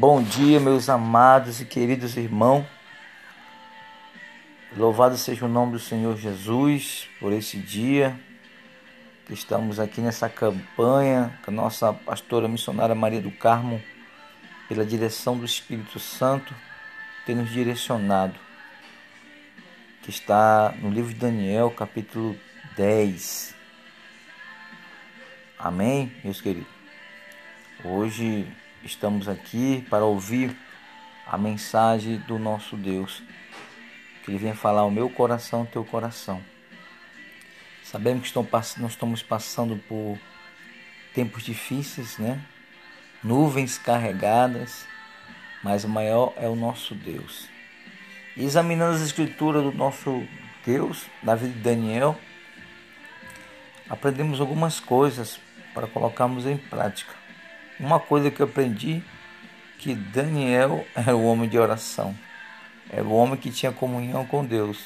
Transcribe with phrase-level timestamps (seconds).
[0.00, 2.64] Bom dia, meus amados e queridos irmãos.
[4.74, 8.18] Louvado seja o nome do Senhor Jesus por esse dia
[9.26, 13.78] que estamos aqui nessa campanha com a nossa pastora missionária Maria do Carmo,
[14.70, 16.54] pela direção do Espírito Santo,
[17.26, 18.40] tem nos direcionado,
[20.02, 22.34] que está no livro de Daniel, capítulo
[22.74, 23.54] 10.
[25.58, 26.72] Amém, meus queridos?
[27.84, 28.50] Hoje
[28.84, 30.56] estamos aqui para ouvir
[31.26, 33.22] a mensagem do nosso Deus,
[34.24, 36.42] que Ele vem falar ao meu coração, teu coração.
[37.82, 38.36] Sabemos que
[38.80, 40.18] nós estamos passando por
[41.14, 42.40] tempos difíceis, né?
[43.22, 44.86] Nuvens carregadas,
[45.62, 47.48] mas o maior é o nosso Deus.
[48.36, 50.26] Examinando as escrituras do nosso
[50.64, 52.18] Deus, da vida de Daniel,
[53.88, 55.40] aprendemos algumas coisas
[55.74, 57.12] para colocarmos em prática.
[57.80, 59.02] Uma coisa que eu aprendi
[59.78, 62.14] que Daniel era o homem de oração.
[62.92, 64.78] Era o homem que tinha comunhão com Deus.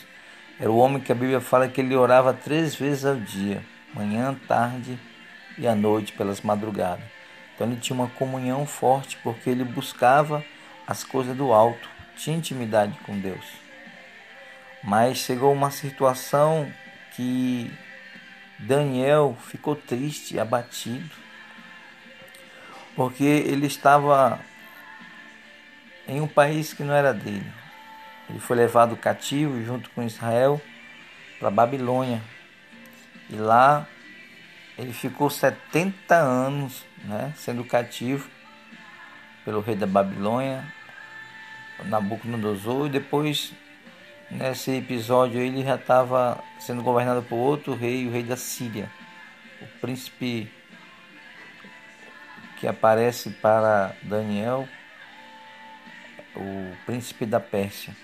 [0.61, 4.33] Era o homem que a Bíblia fala que ele orava três vezes ao dia, manhã,
[4.47, 4.97] tarde
[5.59, 7.05] e à noite, pelas madrugadas.
[7.55, 10.45] Então ele tinha uma comunhão forte porque ele buscava
[10.87, 13.45] as coisas do alto, tinha intimidade com Deus.
[14.85, 16.71] Mas chegou uma situação
[17.17, 17.73] que
[18.61, 21.11] Daniel ficou triste, abatido,
[22.95, 24.41] porque ele estava
[26.07, 27.47] em um país que não era dele.
[28.29, 30.61] Ele foi levado cativo junto com Israel
[31.39, 32.23] para Babilônia.
[33.29, 33.87] E lá
[34.79, 38.29] ele ficou 70 anos né, sendo cativo
[39.45, 40.65] pelo rei da Babilônia,
[41.85, 43.53] Nabucodonosor, e depois
[44.31, 48.91] Nesse episódio ele já estava sendo governado por outro rei, o rei da Síria,
[49.61, 50.51] o príncipe
[52.65, 54.67] que aparece para Daniel,
[56.35, 57.95] o príncipe da Pérsia.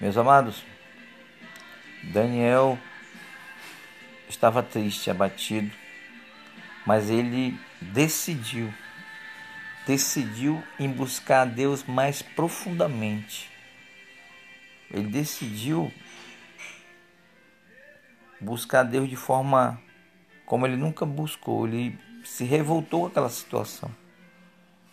[0.00, 0.64] Meus amados,
[2.02, 2.76] Daniel
[4.28, 5.70] estava triste, abatido,
[6.84, 8.74] mas ele decidiu,
[9.86, 13.48] decidiu em buscar a Deus mais profundamente
[14.90, 15.92] ele decidiu
[18.40, 19.80] buscar Deus de forma
[20.44, 21.66] como ele nunca buscou.
[21.66, 23.90] Ele se revoltou com aquela situação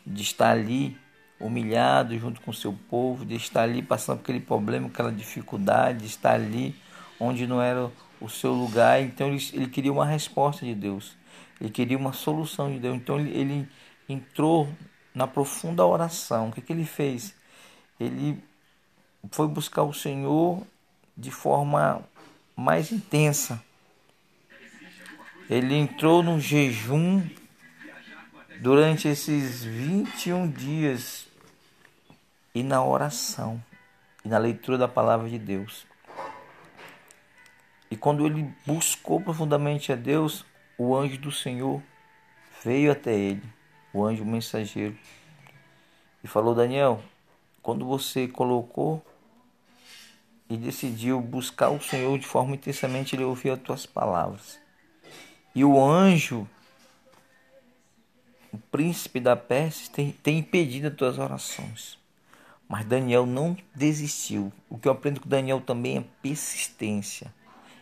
[0.05, 0.97] de estar ali
[1.39, 5.99] humilhado junto com o seu povo, de estar ali passando por aquele problema, aquela dificuldade,
[5.99, 6.75] de estar ali
[7.19, 9.01] onde não era o seu lugar.
[9.01, 11.15] Então ele, ele queria uma resposta de Deus,
[11.59, 12.95] ele queria uma solução de Deus.
[12.95, 13.69] Então ele, ele
[14.07, 14.69] entrou
[15.13, 16.49] na profunda oração.
[16.49, 17.35] O que, que ele fez?
[17.99, 18.41] Ele
[19.31, 20.61] foi buscar o Senhor
[21.17, 22.01] de forma
[22.55, 23.61] mais intensa.
[25.49, 27.21] Ele entrou no jejum
[28.61, 31.27] durante esses 21 dias
[32.55, 33.61] e na oração
[34.23, 35.85] e na leitura da palavra de Deus.
[37.91, 40.45] E quando ele buscou profundamente a Deus,
[40.77, 41.81] o anjo do Senhor
[42.63, 43.43] veio até ele,
[43.93, 44.97] o anjo mensageiro,
[46.23, 47.03] e falou: Daniel,
[47.61, 49.05] quando você colocou
[50.49, 54.62] e decidiu buscar o Senhor de forma intensamente, ele ouviu as tuas palavras.
[55.55, 56.47] E o anjo,
[58.51, 61.97] o príncipe da Pérsia, tem, tem impedido as tuas orações.
[62.67, 64.51] Mas Daniel não desistiu.
[64.69, 67.33] O que eu aprendo com Daniel também é persistência.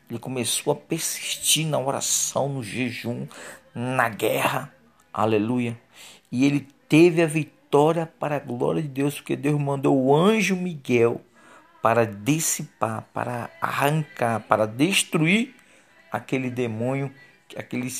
[0.09, 3.25] Ele começou a persistir na oração, no jejum,
[3.73, 4.73] na guerra.
[5.13, 5.79] Aleluia.
[6.29, 10.57] E ele teve a vitória para a glória de Deus, porque Deus mandou o anjo
[10.57, 11.21] Miguel
[11.81, 15.55] para dissipar, para arrancar, para destruir
[16.11, 17.09] aquele demônio,
[17.57, 17.91] aquele,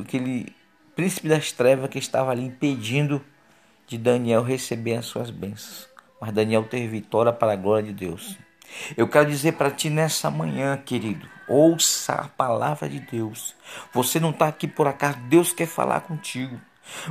[0.00, 0.54] aquele
[0.94, 3.24] príncipe das trevas que estava ali impedindo
[3.86, 5.88] de Daniel receber as suas bênçãos.
[6.20, 8.38] Mas Daniel teve vitória para a glória de Deus.
[8.96, 13.54] Eu quero dizer para ti nessa manhã, querido, ouça a palavra de Deus.
[13.92, 16.58] Você não está aqui por acaso, Deus quer falar contigo.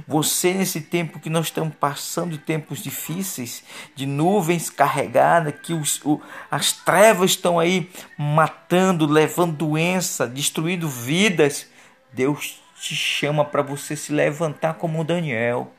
[0.07, 3.63] Você, nesse tempo que nós estamos passando tempos difíceis,
[3.95, 11.67] de nuvens carregadas, que os, o, as trevas estão aí matando, levando doença, destruindo vidas,
[12.13, 15.71] Deus te chama para você se levantar como Daniel.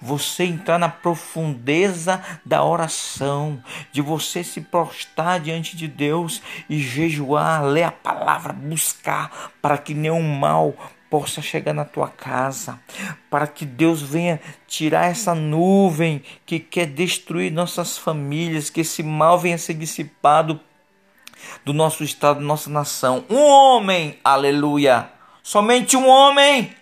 [0.00, 3.62] Você entrar na profundeza da oração,
[3.92, 9.94] de você se prostrar diante de Deus e jejuar, ler a palavra, buscar para que
[9.94, 10.74] nenhum mal
[11.08, 12.78] possa chegar na tua casa,
[13.30, 19.38] para que Deus venha tirar essa nuvem que quer destruir nossas famílias, que esse mal
[19.38, 20.60] venha ser dissipado
[21.64, 23.24] do nosso estado, da nossa nação.
[23.30, 25.10] Um homem, aleluia,
[25.42, 26.74] somente um homem,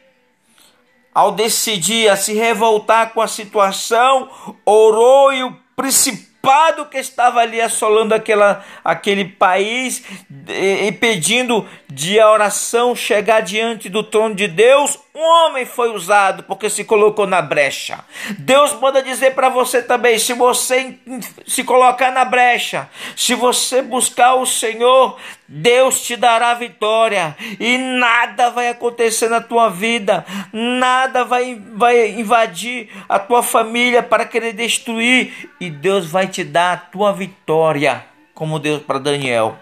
[1.15, 4.31] ao decidir a se revoltar com a situação,
[4.65, 10.03] orou e o principado que estava ali assolando aquela, aquele país
[10.49, 16.43] e, pedindo de a oração chegar diante do trono de Deus, um homem foi usado
[16.43, 18.05] porque se colocou na brecha.
[18.39, 20.99] Deus manda dizer para você também: se você
[21.47, 22.87] se colocar na brecha,
[23.17, 25.19] se você buscar o Senhor,
[25.49, 32.91] Deus te dará vitória e nada vai acontecer na tua vida, nada vai, vai invadir
[33.09, 38.05] a tua família para querer destruir, e Deus vai te dar a tua vitória,
[38.35, 39.59] como Deus para Daniel.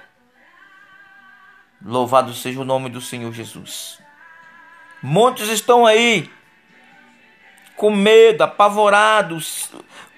[1.84, 4.03] Louvado seja o nome do Senhor Jesus.
[5.06, 6.30] Muitos estão aí
[7.76, 9.68] com medo, apavorados,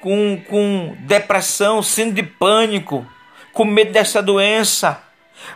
[0.00, 3.05] com, com depressão, síndrome de pânico,
[3.53, 5.03] com medo dessa doença.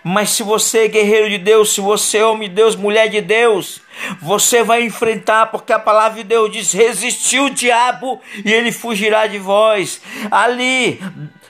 [0.02, 3.20] Mas se você é guerreiro de Deus, se você é homem de Deus, mulher de
[3.20, 3.80] Deus,
[4.20, 9.28] você vai enfrentar, porque a palavra de Deus diz: resistiu o diabo e ele fugirá
[9.28, 10.02] de vós.
[10.28, 11.00] Ali,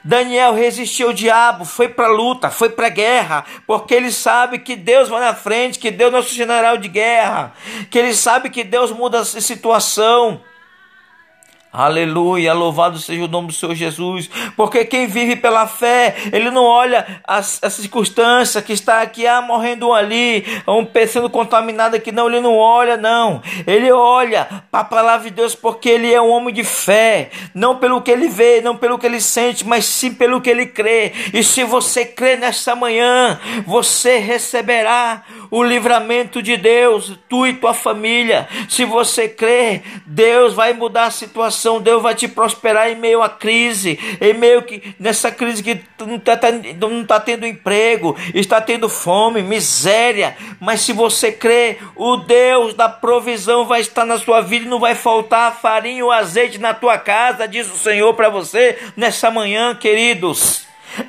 [0.03, 4.59] Daniel resistiu ao diabo, foi para a luta, foi para a guerra, porque ele sabe
[4.59, 7.53] que Deus vai na frente, que Deus é nosso general de guerra,
[7.91, 10.41] que ele sabe que Deus muda a situação.
[11.73, 16.65] Aleluia, louvado seja o nome do Senhor Jesus, porque quem vive pela fé, ele não
[16.65, 22.27] olha as, as circunstâncias que está aqui, ah, morrendo ali, um sendo contaminado aqui, não,
[22.27, 26.31] ele não olha, não, ele olha para a palavra de Deus, porque ele é um
[26.31, 30.13] homem de fé, não pelo que ele vê, não pelo que ele sente, mas sim
[30.13, 35.23] pelo que ele crê, e se você crê nesta manhã, você receberá
[35.53, 41.11] o livramento de Deus, tu e tua família, se você crê, Deus vai mudar a
[41.13, 45.63] situação situação, Deus vai te prosperar em meio à crise, em meio que nessa crise
[45.63, 50.37] que não está tá tendo emprego, está tendo fome, miséria.
[50.59, 54.81] Mas se você crê, o Deus da provisão vai estar na sua vida e não
[54.81, 59.75] vai faltar farinha ou azeite na tua casa, diz o Senhor para você nessa manhã,
[59.75, 60.60] queridos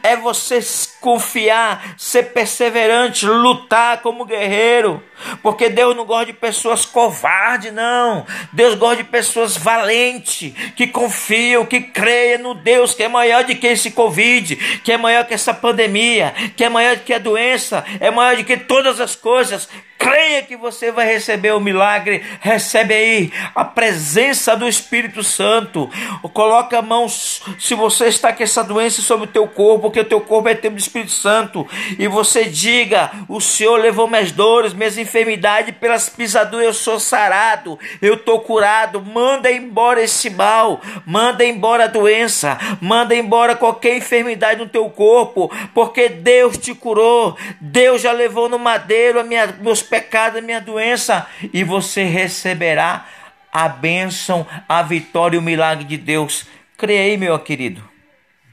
[0.03, 0.59] é você
[0.99, 5.03] confiar, ser perseverante, lutar como guerreiro.
[5.41, 8.25] Porque Deus não gosta de pessoas covardes, não.
[8.51, 13.55] Deus gosta de pessoas valentes, que confiam, que creem no Deus que é maior do
[13.55, 17.19] que esse Covid, que é maior que essa pandemia, que é maior do que a
[17.19, 19.69] doença, é maior do que todas as coisas.
[20.01, 22.23] Creia que você vai receber o milagre.
[22.39, 25.87] Recebe aí a presença do Espírito Santo.
[26.33, 30.05] Coloca a mão, se você está com essa doença sobre o teu corpo, porque o
[30.05, 31.67] teu corpo é templo do Espírito Santo.
[31.99, 37.77] E você diga: O Senhor levou minhas dores, minhas enfermidades, pelas pisaduras eu sou sarado,
[38.01, 39.03] eu estou curado.
[39.03, 45.51] Manda embora esse mal, manda embora a doença, manda embora qualquer enfermidade no teu corpo,
[45.75, 47.37] porque Deus te curou.
[47.59, 53.05] Deus já levou no madeiro a minha, meus pecado, a minha doença, e você receberá
[53.51, 56.45] a bênção, a vitória e o milagre de Deus.
[56.77, 57.83] Creia meu querido.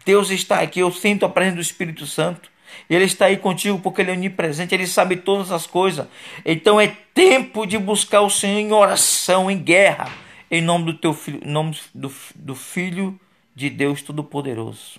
[0.05, 2.50] Deus está aqui, eu sinto a presença do Espírito Santo.
[2.90, 6.08] Ele está aí contigo porque Ele é onipresente, Ele sabe todas as coisas.
[6.44, 10.11] Então é tempo de buscar o Senhor em oração, em guerra,
[10.50, 13.19] em nome do teu filho, em nome do, do Filho
[13.55, 14.99] de Deus Todo-Poderoso.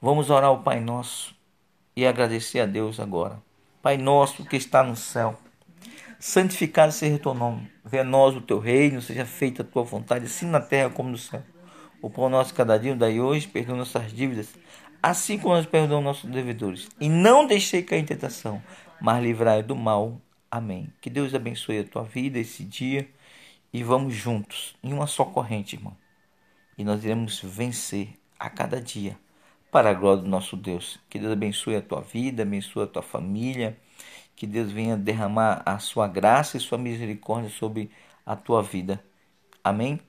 [0.00, 1.34] Vamos orar ao Pai Nosso
[1.94, 3.49] e agradecer a Deus agora.
[3.82, 5.40] Pai nosso que está no céu,
[6.18, 7.72] santificado seja o teu nome.
[7.82, 11.16] Venha nós o teu reino, seja feita a tua vontade, assim na terra como no
[11.16, 11.42] céu.
[12.02, 14.48] O pão nosso cada dia, daí hoje, perdoa nossas dívidas,
[15.02, 16.90] assim como nós perdoamos nossos devedores.
[17.00, 18.62] E não deixei cair em tentação,
[19.00, 20.20] mas livrai do mal.
[20.50, 20.92] Amém.
[21.00, 23.08] Que Deus abençoe a tua vida esse dia
[23.72, 25.96] e vamos juntos em uma só corrente, irmão.
[26.76, 29.16] E nós iremos vencer a cada dia
[29.70, 30.98] para a glória do nosso Deus.
[31.08, 33.78] Que Deus abençoe a tua vida, abençoe a tua família,
[34.36, 37.90] que Deus venha derramar a sua graça e sua misericórdia sobre
[38.26, 39.02] a tua vida.
[39.64, 40.00] Amém?